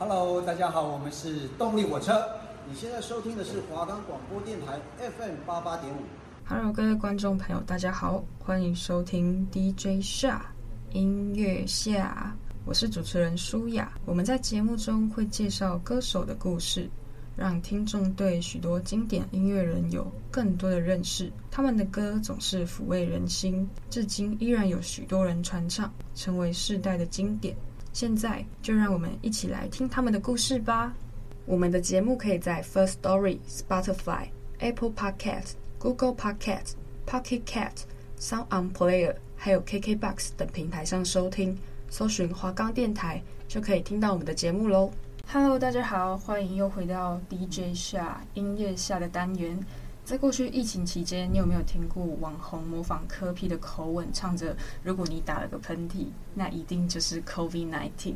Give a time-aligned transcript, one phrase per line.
[0.00, 2.26] Hello，大家好，我们是动力火车。
[2.66, 5.98] 你现在收听的是华冈广播电台 FM 八八点五。
[6.46, 10.42] Hello，各位观众朋友，大家好，欢迎收听 DJ 夏
[10.92, 12.34] 音乐夏，
[12.64, 13.92] 我是主持人舒雅。
[14.06, 16.88] 我们在节目中会介绍歌手的故事，
[17.36, 21.30] 让听众对许多经典音乐人有更多的认识。
[21.50, 27.54] 他们的歌总是抚慰人心，至今依然有许多人传唱，成为世代的经典。
[27.92, 30.94] 现在就让我们一起来听他们的故事吧。
[31.46, 36.74] 我们的节目可以在 First Story、Spotify、Apple Podcast、Google Podcast、
[37.06, 37.72] Pocket Cat、
[38.18, 41.58] Sound On Player，还有 KKBox 等平台上收听。
[41.88, 44.92] 搜寻华冈电台就可以听到我们的节目喽。
[45.32, 49.58] Hello，大家好，欢迎又回到 DJ 下音乐下的单元。
[50.04, 58.14] 在过去疫情期间，你有没有听过网红模仿柯 P 的口吻，唱着“如果你打了个喷嚏，那一定就是 COVID-19”。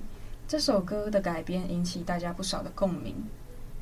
[0.48, 3.15] 这首歌的改编引起大家不少的共鸣。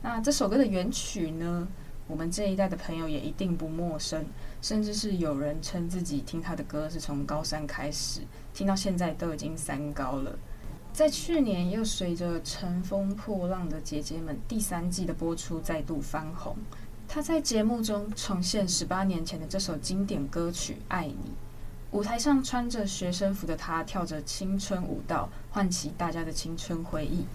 [0.02, 1.66] 那这首歌的原曲呢？
[2.09, 4.26] 我们这一代的朋友也一定不陌生，
[4.60, 8.21] 甚至是有人称自己听他的歌是从高三开始
[8.52, 10.37] 听到现在，都已经三高了。
[10.93, 16.54] 在去年又随着《乘风破浪的姐姐们》第三季的播出，再度翻红。
[17.15, 21.13] 他在节目中重现十八年前的这首经典歌曲《爱你》，
[21.91, 27.27] 舞台上穿着学生服的他跳着青春舞蹈，唤起大家的青春回忆，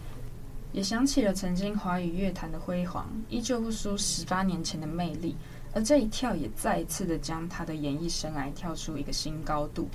[0.71, 5.35] 也想起了曾经华语乐坛的辉煌，依旧不输十八年前的魅力。
[5.75, 9.87] 而这一跳也再一次的将他的演艺生涯跳出一个新高度。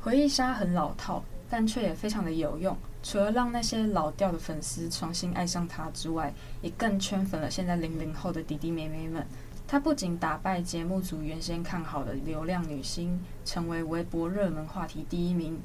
[0.00, 2.78] 回忆杀很老套，但却也非常的有用。
[3.02, 9.26] 除了让那些老掉的粉丝重新爱上他之外，也更圈粉了现在零零后的弟弟妹妹们。
[9.66, 15.60] 他不仅打败节目组原先看好的流量女星，成为微博热门话题第一名，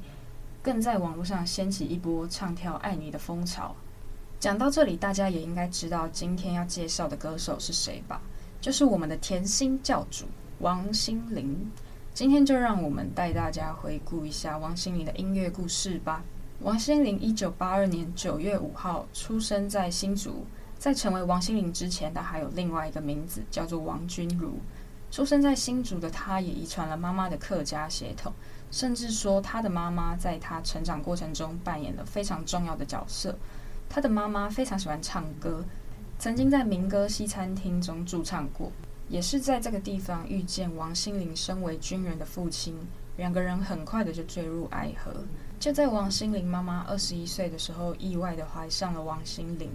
[0.62, 3.74] 更在网络上掀起一波唱跳爱你的风潮。
[4.38, 8.20] 讲到这里，大家也应该知道今天要介绍的歌手是谁吧？
[8.60, 10.26] 就是我们的甜心教主
[10.58, 11.70] 王心凌。
[12.12, 16.22] 今天就让我们带大家回顾一下王心凌的音乐故事吧。
[16.64, 20.46] 王心凌一九八二年九月五号出生在新竹，
[20.78, 24.54] 在成为王心凌之前，她还有另外一个名字叫做王君如。
[25.10, 28.32] 出生在新竹的她，也遗传了妈妈的客家血统，
[28.70, 33.36] 甚至说她的妈妈在她成长过程中扮演了非常重要的角色。
[33.86, 35.62] 她的妈妈非常喜欢唱歌，
[36.18, 38.72] 曾经在民歌西餐厅中驻唱过，
[39.10, 42.74] 也是在这个地方遇见王心凌身为军人的父亲，
[43.18, 45.12] 两个人很快的就坠入爱河。
[45.64, 49.70] 就在王心凌妈妈二十一岁的时候，意外的怀上了王心凌。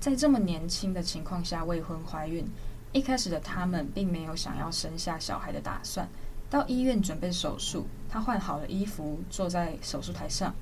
[0.00, 2.48] 在这么年轻的情况下未婚怀孕，
[2.92, 6.08] 一开始的他们并没有想要生下小孩的打算。
[6.48, 10.54] 到医院准备手术，她换好了衣服，坐在手术台上。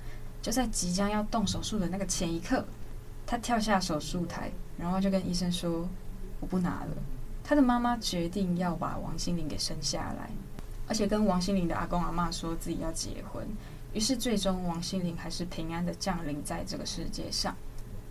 [0.43, 2.65] 就在即将要动手术的那个前一刻，
[3.25, 5.89] 她跳下手术台，然后就跟医生说
[6.43, 6.97] ：“我不拿了。”
[7.45, 10.31] 她的妈妈决定要把王心凌给生下来，
[10.89, 13.47] 而且跟王心凌的阿公阿嬷说自己要结婚。
[13.94, 17.56] 于是，最终王心凌还是平安的降临在这个世界上。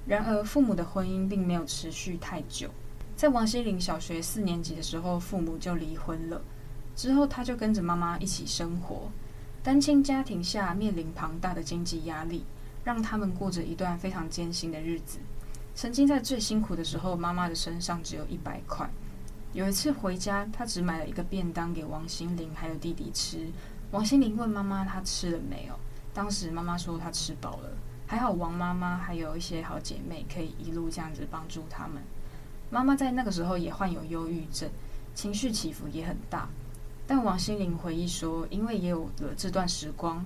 [0.07, 2.69] 然而，父母的婚姻并没有持续太久。
[3.15, 6.41] 在王心凌小学四年级的时候，父母就离婚了。
[6.95, 9.11] 之后，他就跟着妈妈一起生活。
[9.61, 12.43] 单亲家庭下面临庞大的经济压力，
[12.83, 15.19] 让他们过着一段非常艰辛的日子。
[15.75, 18.89] 曾经在最辛苦的时候，妈妈的身上只有一百块。
[19.53, 23.47] 有一次回家，她只买了一个便当给王心凌还有弟弟吃。
[23.93, 25.79] 王心凌问妈妈：“她吃了没有？”
[26.15, 27.69] 当时妈妈说：“她吃饱了。”
[28.07, 32.01] 还好王妈妈还有一些好姐妹可以一路这样子帮助他们。
[32.71, 34.67] 妈妈在那个时候也患有忧郁症，
[35.13, 36.49] 情绪起伏也很大。
[37.05, 40.25] 但王心凌回忆说：“因为也有了这段时光，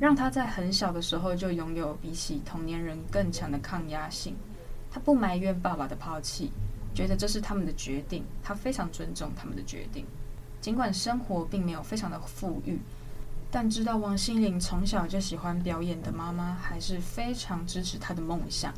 [0.00, 4.34] 让她在很小的时候就拥有比起同年人更强的抗压性。
[4.90, 6.50] 她不埋怨爸爸的抛弃，
[6.92, 10.04] 觉得这是他们的决定，她非常尊重他们的决定。
[10.60, 12.76] 尽管生活并没有非常的富裕。”
[13.54, 18.74] 但知道王心凌从小就喜欢表演的妈妈，还是非常支持她的梦想。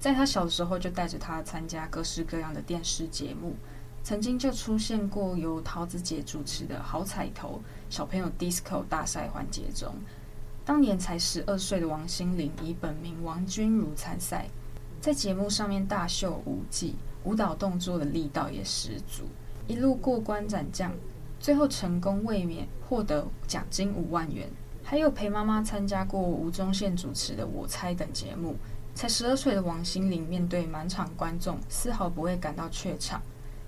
[0.00, 3.54] 在她小的时候，就带着她参加各式各样的电视节目，
[4.02, 7.60] 曾经就出现过由桃子姐主持的好彩头
[7.90, 9.94] 小朋友 disco 大赛环节中。
[10.64, 14.48] 当年才十二岁的王心凌以本名王君如参赛，
[15.02, 16.94] 在节目上面大秀舞技，
[17.24, 19.24] 舞蹈动作的力道也十足，
[19.66, 20.90] 一路过关斩将。
[21.44, 24.48] 最后成功卫冕，获得奖金五万元，
[24.82, 28.56] 还有陪妈妈参加过吴宗宪主持的《我猜》等节目。
[28.94, 33.20] 才十二岁的王心凌面对满场观众，丝毫不会感到怯场，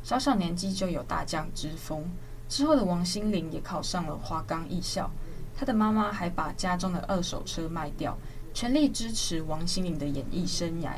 [0.03, 2.03] 小小年纪就有大将之风。
[2.49, 5.11] 之后的王心凌也考上了华冈艺校，
[5.55, 8.17] 她的妈妈还把家中的二手车卖掉，
[8.55, 10.93] 全力支持王心凌的演艺生涯。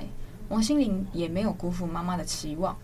[0.49, 2.77] 王心凌也没有辜负妈妈的期望。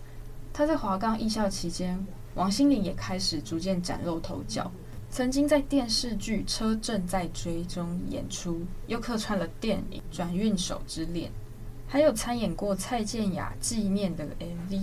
[0.52, 2.04] 她在华冈艺校期间，
[2.34, 4.70] 王心凌也开始逐渐崭露头角，
[5.08, 11.30] 曾经在电视剧《车正在追》中演出，又客串了电影《转运手之恋》，
[11.86, 14.82] 还有参演过蔡健雅纪念的 MV。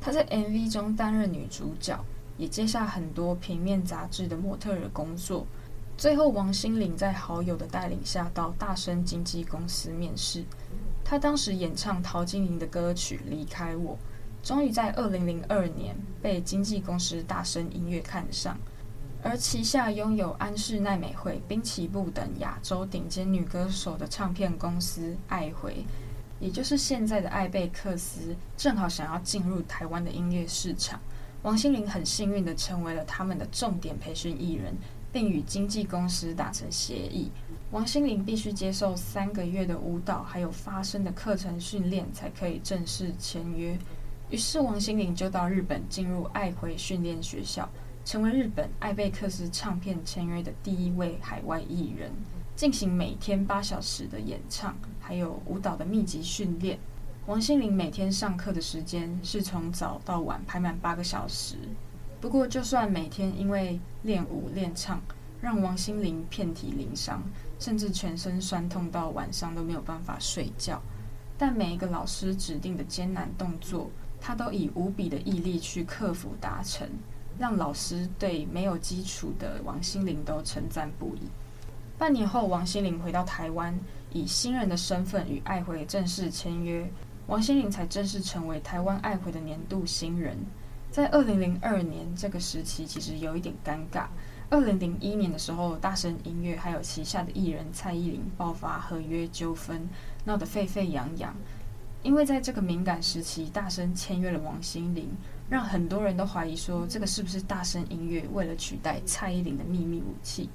[0.00, 2.04] 她在 MV 中担任女主角，
[2.36, 5.46] 也接下很多平面杂志的模特儿工作。
[5.96, 10.42] 最后，王心凌在好友的带领下到大声经纪公司面试。
[11.04, 13.92] 她当时演唱陶晶莹的歌曲《离开我》。
[14.42, 18.58] 终于在二零零二年被经纪公司大声音乐看上，
[19.22, 25.84] 而旗下拥有安室奈美惠、滨崎步等亚洲顶尖女歌手的唱片公司爱回，
[26.40, 30.98] 也就是现在的艾贝克斯，正好想要进入台湾的音乐市场。
[31.42, 34.74] 王心凌很幸运地成为了他们的重点培训艺人，
[35.12, 37.30] 并与经纪公司达成协议。
[37.70, 43.78] 王心凌必须接受三个月的舞蹈还有发声的课程训练，才可以正式签约。
[44.30, 47.68] 于是王心凌就到日本进入爱回训练学校，
[48.04, 52.12] 成为日本艾贝克斯唱片签约的第一位海外艺人，
[52.54, 56.78] 进行每天八小时的演唱，还有舞蹈的密集训练。
[57.26, 61.56] 王心凌每天上课的时间是从早到晚排满八个小时。
[62.20, 65.00] 不过，就算每天因为练舞练唱，
[65.40, 67.20] 让王心凌遍体鳞伤，
[67.58, 70.80] 甚至全身酸痛到晚上都没有办法睡觉，
[71.36, 76.86] 但每一个老师指定的艰难动作，他都以无比的毅力去克服达成，
[77.38, 81.20] 让老师对没有基础的王心凌都称赞不已。
[81.96, 83.78] 半年后，王心凌回到台湾，
[84.12, 86.88] 以新人的身份与爱回正式签约，
[87.26, 90.36] 王心凌才正式成为台湾爱回的年度新人。
[90.90, 94.06] 在二零零二年这个时期，其实有一点尴尬。
[94.48, 99.88] 二零零一年的时候，大神音乐还有旗下的艺人蔡依林爆发合约纠纷，
[100.24, 101.32] 闹得沸沸扬扬。
[102.02, 105.08] 因为在这个敏感时期，大声签约了王心凌，
[105.50, 110.48] 让很多人都怀疑说，这个是不是大声音乐为了取代蔡依林的秘密武器？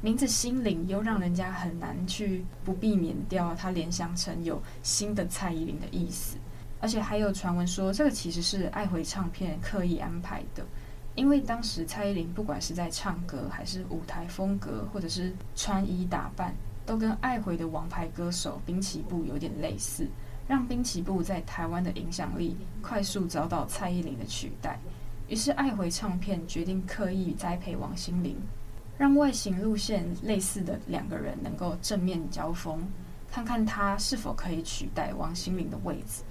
[0.00, 6.36] 名字心凌又让人家很难去不避免掉它联想成有新的蔡依林的意思，
[6.80, 10.64] 而且还有传闻说，这个其实是爱回唱片刻意安排的，
[11.16, 16.54] 因为当时蔡依林不管是在唱歌，还是舞台风格，或者是穿衣打扮，
[16.84, 20.06] 都跟爱回的王牌歌手滨崎步有点类似。
[20.48, 24.78] 让滨崎步在台湾的影响力快速遭到蔡依林的取代，
[25.28, 28.36] 于是爱回唱片决定刻意栽培王心凌，
[28.96, 32.80] 让外形路线类似的两个人能够正面交锋，
[33.30, 36.22] 看看他是否可以取代王心凌的位置。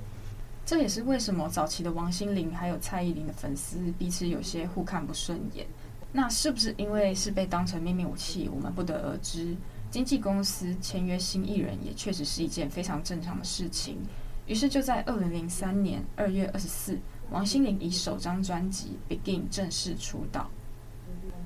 [0.65, 5.67] 这也是为什么早期的王心凌还有蔡依林的粉丝彼此有些互看不顺眼。
[6.11, 8.49] 那是不是因为是被当成秘密武器？
[8.49, 9.55] 我们不得而知。
[9.91, 13.97] 经纪公司签约新艺人也确实是一件非常正常的事情，
[14.45, 16.99] 于是就在二零零三年二月二十四，
[17.31, 20.49] 王心凌以首张专辑《Begin》正式出道。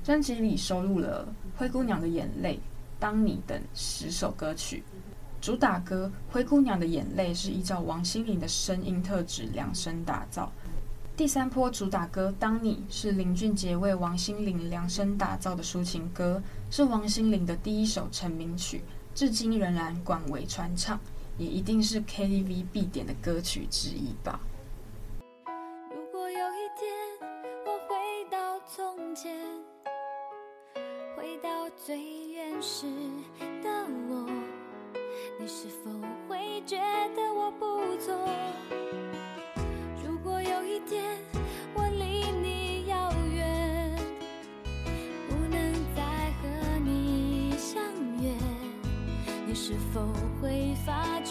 [0.04, 1.28] 专辑里收录了
[1.60, 2.54] 《灰姑娘的眼泪》、
[3.00, 4.84] 《当你》等十首歌曲。
[5.42, 10.52] 主打歌《灰姑娘的眼泪》是依照王心凌的声音特质量身打造。
[11.20, 18.82] 第三波主打歌《当你》是林俊杰为王心凌量身打造的抒情歌，是王心凌的第一首成名曲，
[19.14, 20.98] 至今仍然广为传唱，
[21.38, 24.40] 也一定是 KTV 必点的歌曲之一吧。
[25.94, 26.90] 如果有一天
[27.66, 29.38] 我回到从前，
[31.18, 32.86] 回到最原始
[33.62, 33.70] 的
[34.08, 34.26] 我，
[35.38, 35.92] 你是否
[36.30, 36.78] 会觉
[37.14, 37.66] 得我不
[37.98, 38.16] 错？
[40.90, 41.04] 间，
[41.76, 43.96] 我离你遥远，
[45.30, 46.02] 不能再
[46.42, 47.80] 和你相
[48.20, 48.34] 约。
[49.46, 50.02] 你是否
[50.42, 51.29] 会发觉？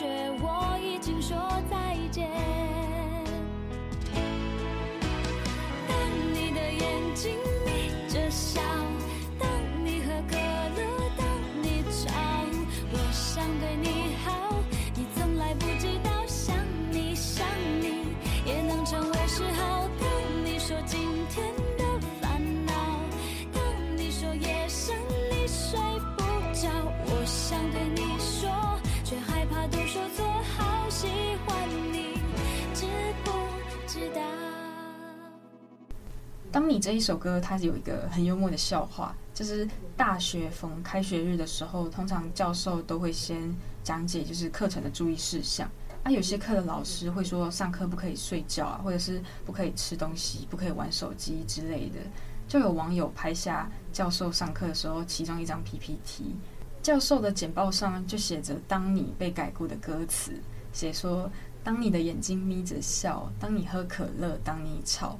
[36.51, 45.69] 当你这一首歌，它有一个很幽默的笑话，就是大学逢开学日的时候，通常教授都会先讲解就是课程的注意事项。
[46.05, 51.99] 啊，有些课的老师会说上课不可以睡觉啊，或者是不可以吃东西，不可以玩手机之类的。
[52.47, 56.35] 就有网友拍下教授上课的时候其中一张 PPT，
[56.83, 60.33] 教授的简报上就写着“当你被改过”的歌词，
[60.73, 61.31] 写说。
[61.65, 65.19] 当你的眼睛眯着笑，当你喝可乐，当你吵，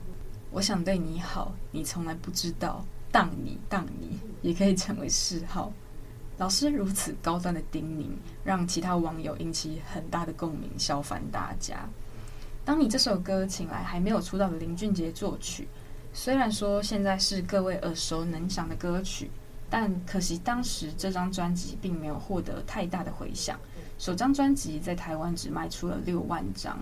[0.51, 2.85] 我想对你好，你从来不知道。
[3.11, 5.73] 当你当你也可以成为嗜好。
[6.37, 8.11] 老师如此高端的叮咛，
[8.45, 11.89] 让其他网友引起很大的共鸣，笑翻大家。
[12.65, 15.67] 当你这首歌请来还没有出道的林俊杰作曲，
[16.13, 19.31] 虽然说现在是各位耳熟能详的歌曲，
[19.71, 23.59] 但可惜当时这张专辑并没有获得太大的回响。
[23.99, 26.79] 首张专辑在台湾只卖出了六万张。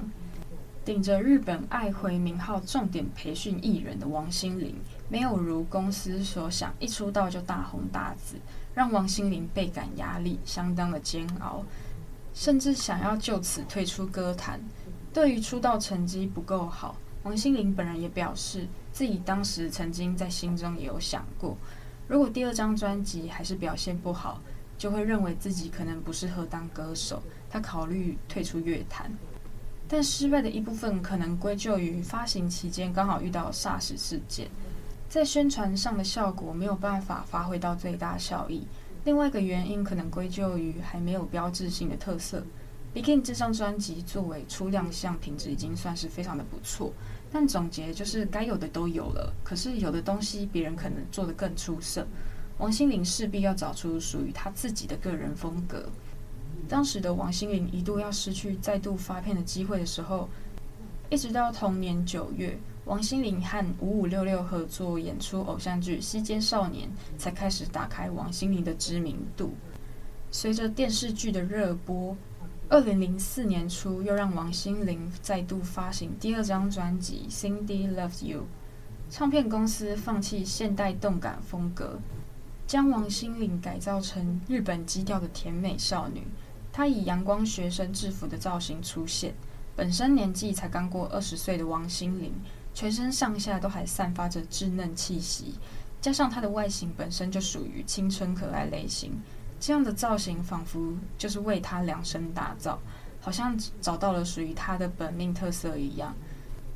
[0.86, 4.72] 顶着日本爱回名号，重点培训艺人的王心凌，
[5.08, 8.36] 没有如公司所想，一出道就大红大紫，
[8.72, 11.64] 让王心凌倍感压力，相当的煎熬，
[12.34, 14.60] 甚至想要就此退出歌坛。
[15.12, 21.56] 对于出道成绩不够好，王心凌本人也表示，自己当时曾经在心中也有想过，
[22.06, 24.40] 如果第二张专辑还是表现不好，
[24.78, 29.10] 就会认为自己可能不适合当歌手，他考虑退出乐坛。
[29.88, 34.48] 但失败的一部分可能归咎于发行期间刚好遇到 SARS 事件，
[35.08, 38.66] 在宣传上的效果没有办法发挥到最大效益。
[39.04, 42.42] 另外一个原因可能归咎于还没有标志性的特色。
[42.98, 46.92] 《Begin》这张专辑作为初亮相，品质已经算是非常的不错。
[47.30, 52.06] 但总结就是，该有的都有了，可是有的东西别人可能做得更出色。
[52.58, 55.88] 王心凌势必要找出属于她自己的个人风格。
[56.68, 60.28] 当时的王心凌一度要失去再度发片的机会的时候，
[61.08, 69.54] 一直到同年九月，王心凌和五五六六合作演出偶像剧《西街少年》，才开始打开王心凌的知名度。
[70.30, 72.16] 随着电视剧的热播。
[72.68, 78.40] 二零零四年初，又让王心凌再度发行第二张专辑《Cindy Loves You》。
[79.08, 82.00] 唱片公司放弃现代动感风格，
[82.66, 86.24] 将王心凌改造成日本基调的甜美少女。
[86.76, 89.32] 他以阳光学生制服的造型出现。
[89.74, 92.30] 本身年纪才刚过二十岁的王心凌，
[92.74, 95.54] 全身上下都还散发着稚嫩气息，
[96.02, 99.10] 加上她的外形本身就属于青春可爱类型。
[99.58, 102.78] 这样的造型仿佛就是为他量身打造，
[103.22, 106.14] 好像找到了属于他的本命特色一样。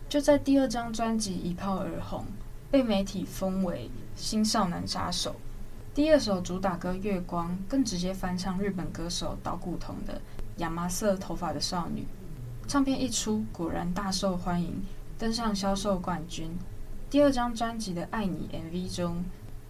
[0.08, 2.24] 就在第二张专辑一炮而红，
[2.70, 5.36] 被媒体封为新少男杀手。
[5.92, 10.14] 第二首主打歌《月光》更直接翻唱日本歌手岛谷瞳的
[10.58, 12.02] 《亚麻色头发的少女》。
[12.68, 14.80] 唱片一出，果然大受欢迎，
[15.18, 16.48] 登上销售冠军。
[17.10, 19.24] 第二张专辑的《爱你》MV 中，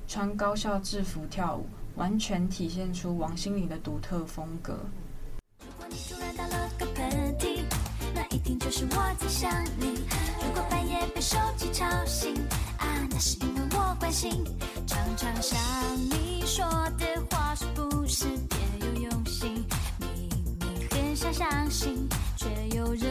[0.07, 1.67] 穿高校制服跳舞。
[1.97, 4.79] 完全体现出王心凌的独特风格。
[5.59, 7.63] 如果你突然打了个喷嚏，
[8.15, 10.05] 那一定就是我在想你。
[10.39, 12.33] 如果半夜被手机吵醒，
[13.11, 14.45] 那是因为我关心。
[14.91, 15.57] 常常想
[16.11, 16.65] 你说
[16.99, 19.65] 的话是不是别有用心？
[20.01, 20.29] 明
[20.59, 23.10] 明很想相信，却又忍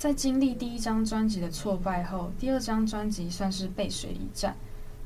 [0.00, 4.56] 在经历第一张专辑的挫败后，第二张专辑算是背水一战，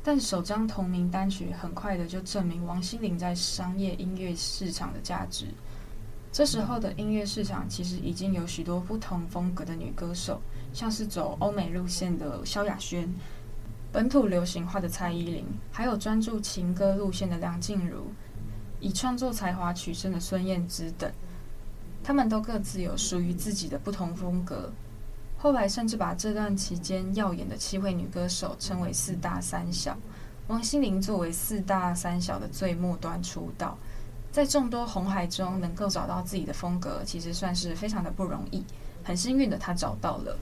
[0.04, 5.46] 但首张同名单曲很快的就证明王心凌在商业音乐市场的价值。
[6.30, 10.40] 这时候的音乐市场其实已经有许多不同风格的女歌手，
[10.72, 13.12] 像是走欧美路线的萧亚轩，
[13.90, 18.12] 本土流行化的蔡依林，还有专注情歌路线的梁静茹，
[18.78, 21.10] 以创作才华取胜的孙燕姿等，
[22.04, 24.72] 他们都各自有属于自己的不同风格。
[25.44, 29.94] 后来甚至把这段期间耀眼的七位女歌手称为“四大三小”。
[30.48, 33.76] 王心凌作为“四大三小”的最末端出道，
[34.32, 38.64] 在众多红海中能够找到自己的风格，其实算是非常的不容易。
[39.02, 40.32] 很幸运的她找到了。《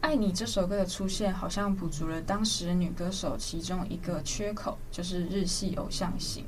[0.00, 6.44] 爱你》这首歌的出现，好像补足了当时女歌手其中一个缺口，就是日系偶像型。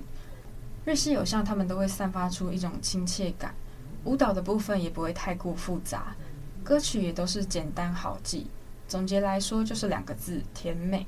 [0.84, 3.54] 日系偶像他们都会散发出一种亲切感，
[4.02, 6.16] 舞蹈的部分也不会太过复杂。
[6.64, 8.46] 歌曲也都是简单好记，
[8.88, 11.06] 总结来说就是两个字：甜美。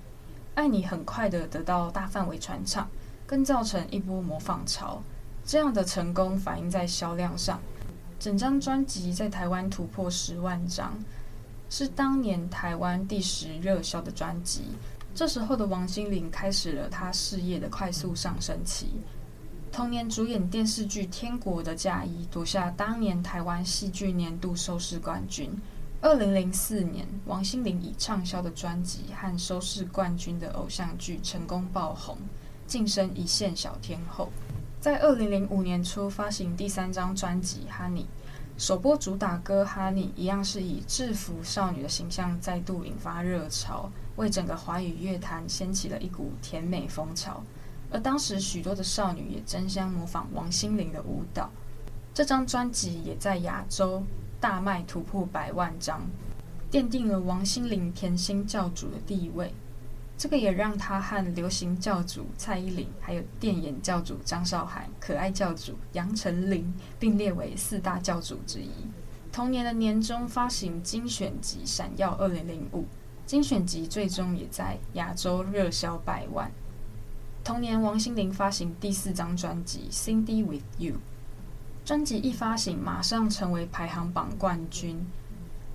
[0.55, 2.87] 爱你很快的得到大范围传唱，
[3.27, 5.03] 更造成一波模仿潮。
[5.47, 7.59] 这样的成功反映在销量上，
[8.21, 10.93] 整张专辑在台湾突破十万张，
[11.71, 14.65] 是当年台湾第十热销的专辑。
[15.15, 18.89] 这时候的王心凌开始了她事业的快速上升期。
[19.77, 25.51] 同年主演电视剧《天国的嫁衣》，夺下当年台湾戏剧年度收视冠军。
[26.01, 32.17] 二零零四年，王心凌以畅销的专辑和收视冠军的偶像剧成功爆红，
[32.67, 34.31] 晋升一线小天后。
[34.81, 38.05] 在二零零五年初发行第三张专辑《Honey》，
[38.57, 47.45] 首播主打歌《Honey》一样是以制服少女的形象再度引发热潮，为整个华语乐坛掀起了一股甜美风潮。
[47.91, 51.51] 而当时许多的少女也争相模仿王心凌的舞蹈。
[52.13, 54.03] 这张专辑也在亚洲
[54.41, 56.01] 大卖，突破百万张，
[56.71, 59.53] 奠定了王心凌甜心教主的地位。
[60.19, 68.71] 这个也让她和流行教主蔡依林，还有电眼教主张韶涵、可爱教主杨丞琳并列为四大教主之一。
[69.31, 72.81] 同年的年中发行精选集《闪耀二零零五》，
[73.27, 76.51] 精选集最终也在亚洲热销百万。
[77.47, 80.95] 同年，王心凌发行第四张专辑《Cindy with You》，
[81.85, 85.07] 专辑一发行，马上成为排行榜冠军。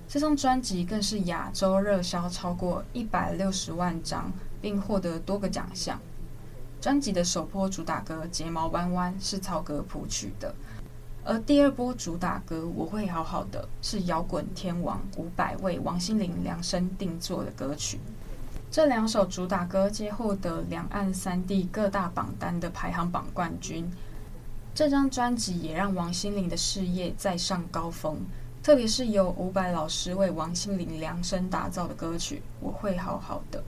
[0.06, 5.98] 这张专辑更是亚洲热销超过一百六十万张，并获得多个奖项。
[6.78, 10.54] 专辑的首波主打歌《睫毛弯弯》是曹格谱曲的，
[11.24, 17.98] 而第二波主打歌《我会好好的》是摇滚天王伍佰为王心凌量身定做的歌曲。
[18.72, 23.86] 这两首主打歌皆获得两岸三地各大榜单的排行榜冠军。
[24.74, 28.16] 这张专辑也让王心凌的事业再上高峰，
[28.62, 33.60] 特别是由伍佰老师为王心凌量身打造的歌曲《我会好好的》，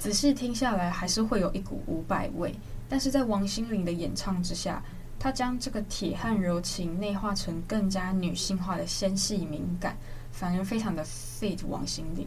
[0.00, 2.56] 仔细听下来还是会有一股伍佰味，
[2.88, 4.82] 但是在王心凌的演唱之下，
[5.16, 9.96] 她将这个铁汉柔情内化成更加女性化的纤细敏感，
[10.32, 12.26] 反而非常的 fit 王心凌。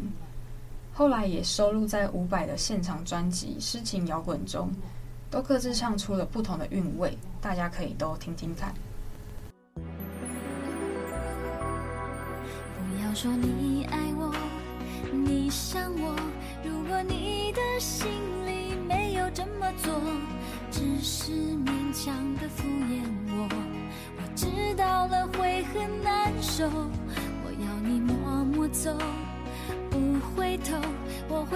[0.98, 4.72] 后来也收录在伍佰的现场专辑《诗情摇滚》中，
[5.30, 8.74] 都各自唱出了不同的韵味，大家可以都听听看。
[9.76, 9.84] 不
[13.04, 14.34] 要说你爱我，
[15.14, 16.16] 你想我，
[16.66, 18.08] 如果你的心
[18.48, 19.94] 里没有这么做，
[20.72, 23.04] 只是勉强的敷衍
[23.38, 23.48] 我，
[24.18, 26.68] 我知道了会很难受。
[26.68, 28.98] 我要你默默走。
[29.90, 30.77] 不回头，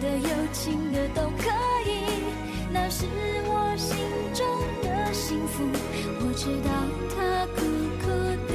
[0.00, 1.48] 的、友情的都可
[1.86, 1.90] 以，
[2.72, 3.06] 那是
[3.46, 3.96] 我心
[4.34, 4.46] 中
[4.82, 5.64] 的幸福。
[6.20, 6.70] 我知道
[7.14, 7.60] 它苦
[8.00, 8.06] 苦
[8.48, 8.52] 的。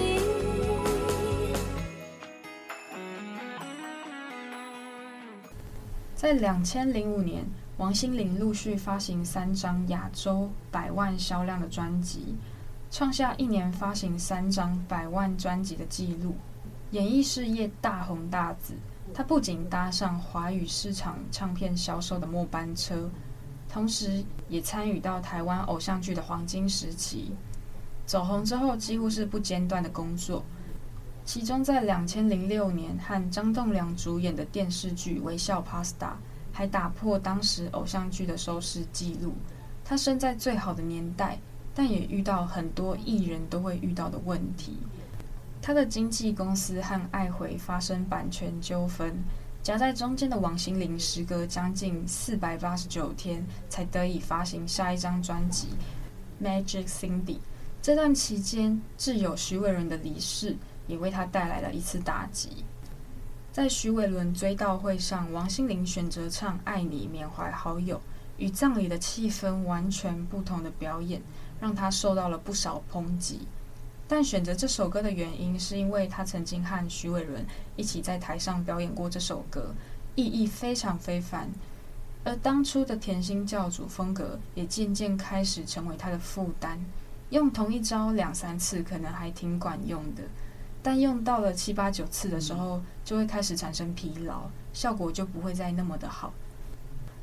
[6.16, 7.44] 在两千零五年，
[7.78, 12.36] 王心凌陆续发行三张亚洲百万销量的专辑，
[12.92, 16.36] 创下一年发行三张百万专辑的纪录，
[16.92, 18.74] 演艺事业大红大紫。
[19.14, 23.10] 他不仅搭上华语市场唱片销售的末班车，
[23.68, 27.32] 同时也参与到台湾偶像剧的黄金时期。
[28.06, 30.44] 走红之后，几乎是不间断的工作。
[31.26, 35.94] 其中，在两千零六年和张栋梁主演的电视剧《微笑 Pasta》
[36.52, 39.34] 还打破当时偶像剧的收视纪录。
[39.86, 41.38] 他生在最好的年代，
[41.76, 44.78] 但也遇到很多艺人都会遇到的问题。
[45.62, 49.14] 他的经纪公司和爱回发生版权纠纷，
[49.62, 55.68] 夹在中间的王心凌时隔将近四百八十九天才得以发行下一张专辑
[56.44, 57.36] 《Magic Cindy》。
[57.82, 60.56] 这段期间，挚友徐伟伦的离世
[60.88, 62.64] 也为他带来了一次打击。
[63.52, 68.00] 在徐伟伦追悼会上，王心凌选择唱《爱你》缅怀好友，
[68.38, 71.22] 与葬礼的气氛完全不同的表演，
[71.60, 73.42] 让他受到了不少抨击。
[74.10, 77.46] 但选择这首歌的原因，是因为他曾经和徐伟伦
[77.76, 79.72] 一起在台上表演过这首歌，
[80.16, 81.48] 意义非常非凡。
[82.24, 86.84] 而当初的甜心教主风格，也渐渐开始成为他的负担。
[87.30, 90.24] 用同一招两三次可能还挺管用的，
[90.82, 96.34] 但用到了七八九次的时候，就会开始产生疲劳，效果就不会再那么的好。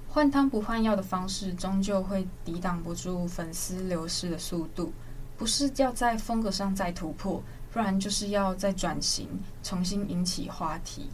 [0.09, 4.93] 换汤不换药的方式，终究会抵挡不住粉丝流失的速度。
[5.37, 9.29] 不是要在风格上再突破，不然就是要再转型，
[9.63, 11.11] 重新引起话题。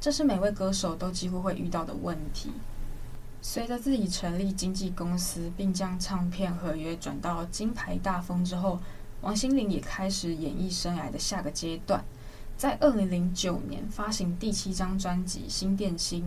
[0.00, 2.50] 这是每位歌手都几乎会遇到的问题。
[3.42, 8.78] 随着自己成立经纪公司，并将唱片合约转到金牌大风之后，
[9.22, 12.04] 王心凌也开始演艺生涯的下个阶段。
[12.56, 16.22] 在二零零九年发行第七张专辑《新电心》，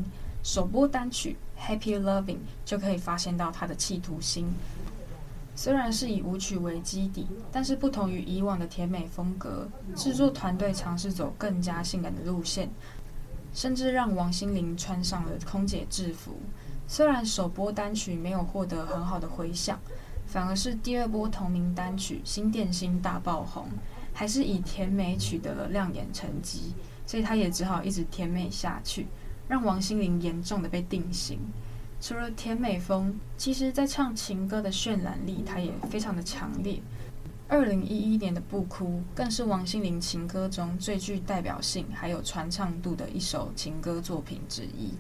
[0.48, 2.24] 首播单曲《Happy Loving》
[2.66, 4.52] 就可以发现到她的企图心。
[5.56, 12.70] 虽然是以舞曲为基底，但是不同于以往的甜美风格，制作团队尝试走更加性感的路线，
[13.54, 16.34] 甚至让王心凌穿上了空姐制服。
[16.88, 19.80] 虽然首播单曲没有获得很好的回响，
[20.26, 23.68] 反而是第二波同名单曲《新电心》大爆红，
[24.12, 26.74] 还是以甜美取得了亮眼成绩，
[27.06, 29.08] 所以他也只好一直甜美下去，
[29.48, 31.40] 让王心凌严重的被定型。
[32.06, 36.82] 除了甜美风，其实在唱情歌的渲染力，它也非常的强烈。
[37.48, 38.86] 二零一一年的《不哭》
[39.16, 44.92] 更是王心凌情歌中最具代表性还有传唱度的一首情歌作品之一。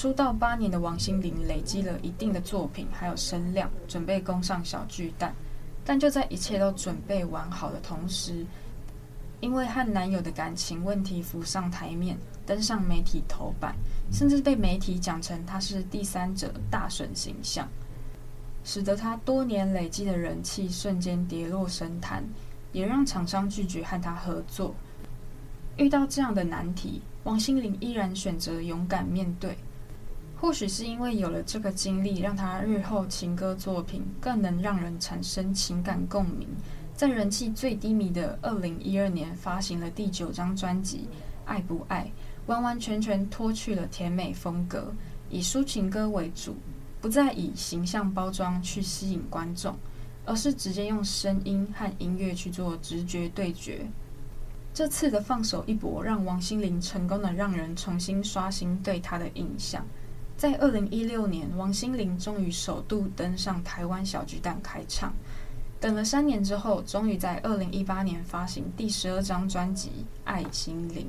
[0.00, 5.34] 出道八年的王心凌累积了一定的作品，还有声量，准备攻上小巨蛋。
[5.84, 8.46] 但就在一切都准备完好的同时，
[9.40, 13.76] 因为和男友的感情问题浮上台面，登上媒体头版，
[14.10, 17.68] 甚至被媒体讲成她是第三者大婶形象，
[18.64, 22.24] 使得她多年累积的人气瞬间跌落神坛，
[22.72, 24.74] 也让厂商拒绝和她合作。
[25.76, 29.54] 遇到这样的难题，王心凌依然选择勇敢面对。
[30.40, 36.48] 或许是因为有了这个经历，让他日后情歌作品更能让人产生情感共鸣。
[36.94, 40.98] 在人气最低迷的二零一二年，发行了第九张专辑
[41.44, 42.10] 《爱不爱》，
[42.50, 44.90] 完完全全脱去了甜美风格，
[45.28, 46.56] 以抒情歌为主，
[47.02, 49.76] 不再以形象包装去吸引观众，
[50.24, 53.86] 而是直接用声音和音乐去做直觉对决。
[54.72, 59.84] 这次的放手一搏，让王心凌成功的让人重新刷新对她的印象。
[60.40, 65.12] 在二零一六年，王心凌终于首度登上台湾小巨蛋开唱。
[65.78, 69.88] 等了三年之后，终于在二零一八年发行第十二张专辑
[70.24, 71.04] 《爱心凌》。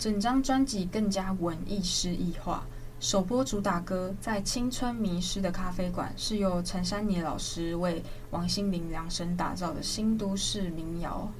[0.00, 2.66] 整张专辑更加文艺诗意化。
[2.98, 11.30] 首播主打歌《在青春迷失的咖啡馆》是由陈珊妮老师为王心凌量身打造的新都市民谣，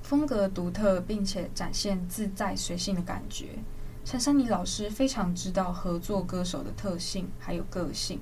[0.00, 3.58] 风格独特，并且展现自在随性的感觉。
[4.04, 8.20] 陈珊妮老师非常知道合作歌手的特性还有个性，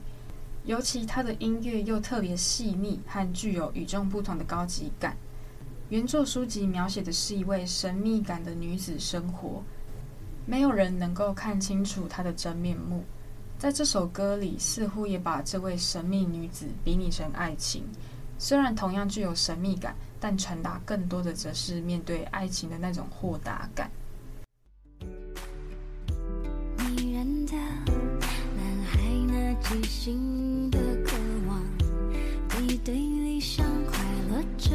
[0.64, 5.16] 尤其他的音乐又特别细腻和具有与众不同的高级感。
[5.88, 9.60] 原作书籍描写的是一位神秘感的女子生活，
[10.46, 13.02] 没有人能够看清楚她的真面目。
[13.58, 17.82] 在这首歌里，似乎也把这位神秘女子比拟成爱情，
[18.38, 23.90] 虽然同样具有神秘感，但传达更多的则是面对爱情的那种豁达感。
[29.62, 31.16] 即兴的渴
[31.48, 31.62] 望，
[32.60, 33.98] 你对理想快
[34.28, 34.70] 乐着，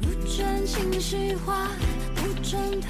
[0.00, 1.68] 不准情绪化，
[2.14, 2.80] 不准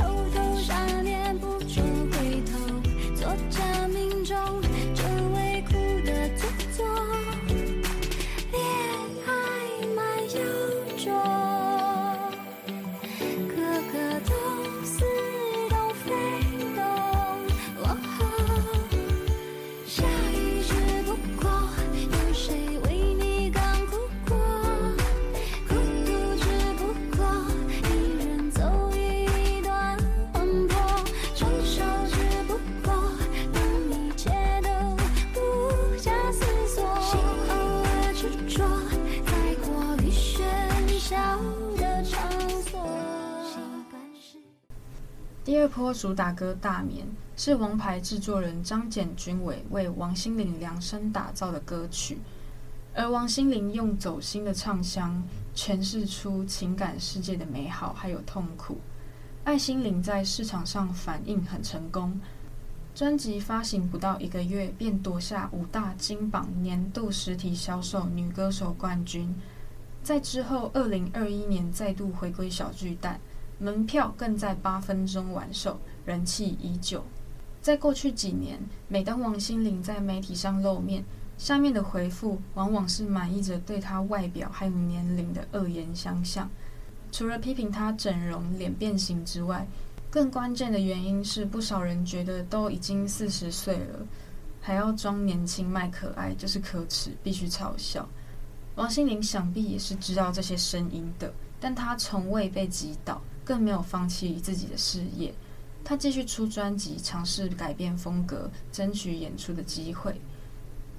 [45.92, 47.04] 主打歌《大眠》
[47.36, 52.18] 是王牌制作人张简君伟为王心凌量身打造的歌曲，
[52.94, 55.22] 而王心凌用走心的唱腔
[55.54, 58.74] 诠释出情感世界的美好还有痛苦。
[59.42, 62.18] 《爱心灵》在市场上反应很成功，
[62.94, 69.34] 专辑发行不到一个月便夺下五大金榜年度实体销售女歌手冠军。
[70.02, 73.18] 在之后，二零二一年再度回归小巨蛋，
[73.58, 77.04] 门票更在八分钟完售，人气依旧。
[77.62, 81.02] 在过去几年，每当王心凌在媒体上露面，
[81.38, 86.48] 下面的回复往往是满意着对她外表还有年龄的恶言相向。
[87.10, 89.66] 除了批评她整容脸变形之外，
[90.10, 94.06] 更关键的原因是，不少人觉得都已经四十岁了，
[94.60, 98.06] 还要装年轻卖可爱，就是可耻，必须嘲笑。
[98.74, 105.34] 王心凌想必也是知道这些声音的，但她从未被击倒，更没有放弃自己的事业。
[105.84, 110.20] 她继续出专辑，尝试改变风格，争取演出的机会，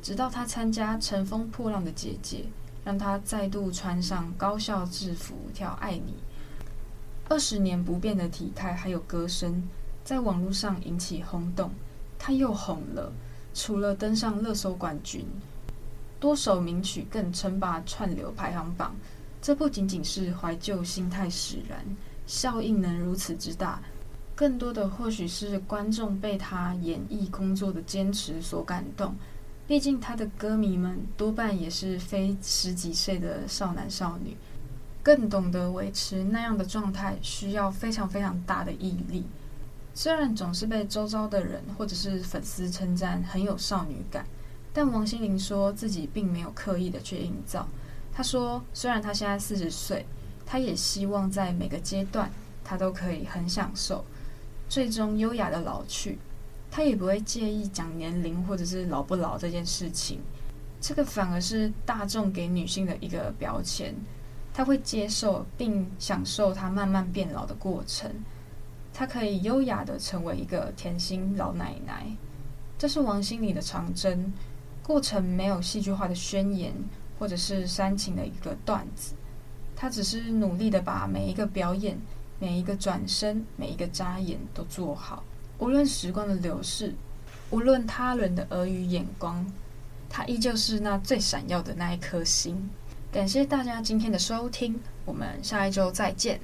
[0.01, 2.37] 直到她参加《乘风破浪的姐姐》。
[2.85, 5.99] 让他再度穿上高校制服跳《爱你》，
[7.27, 9.67] 二十年不变的体态还有歌声，
[10.03, 11.71] 在网络上引起轰动。
[12.19, 13.11] 他又红了，
[13.55, 15.25] 除了登上热搜冠军，
[16.19, 18.95] 多首名曲更称霸串流排行榜。
[19.41, 21.83] 这不仅仅是怀旧心态使然，
[22.27, 23.81] 效应能如此之大，
[24.35, 29.15] 更多的或许是观众被他演艺工作的坚持所感动。
[29.67, 34.37] 毕竟，他的歌迷们多半也是非十几岁的少男少女，
[35.01, 39.25] 更懂得维持那样的状态，需要非常非常大的毅力。
[39.95, 44.25] 虽然总是被周遭的人或者是粉丝称赞很有少女感，
[44.71, 47.67] 但王心凌说自己并没有刻意的去营造。
[48.13, 50.05] 她说，虽然她现在四十岁，
[50.45, 52.29] 她也希望在每个阶段，
[52.63, 54.03] 她都可以很享受，
[54.69, 56.17] 最终优雅的老去。
[56.71, 60.19] 他也不会介意讲年龄或者是老不老这件事情，
[60.81, 63.95] 这个反而是大众给女性的一个标签。
[64.53, 68.11] 他会接受并享受她慢慢变老的过程，
[68.93, 72.05] 她可以优雅地成为一个甜心老奶奶。
[72.77, 74.33] 这是王心凌的长征，
[74.83, 76.73] 过程没有戏剧化的宣言
[77.17, 79.13] 或者是煽情的一个段子，
[79.75, 81.97] 他只是努力的把每一个表演、
[82.39, 85.23] 每一个转身、每一个眨眼都做好。
[85.59, 86.93] 无论时光的流逝，
[87.49, 89.45] 无论他人的耳语眼光，
[90.09, 92.69] 他依旧是那最闪耀的那一颗星。
[93.11, 96.39] 感谢大家今天的收听，我们下一周再见。